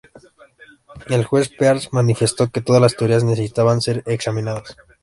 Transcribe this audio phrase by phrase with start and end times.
[1.09, 4.75] El juez Pearce manifestó que todas las teorías necesitaban ser examinadas.